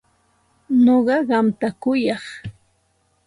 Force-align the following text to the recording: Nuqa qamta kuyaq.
Nuqa 0.83 1.17
qamta 1.27 1.67
kuyaq. 1.81 2.23